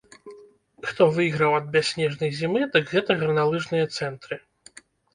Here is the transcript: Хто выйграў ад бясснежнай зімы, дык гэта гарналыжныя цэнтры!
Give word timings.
Хто 0.91 1.03
выйграў 1.17 1.51
ад 1.59 1.69
бясснежнай 1.77 2.31
зімы, 2.41 2.61
дык 2.75 2.85
гэта 2.97 3.21
гарналыжныя 3.23 3.85
цэнтры! 3.97 4.35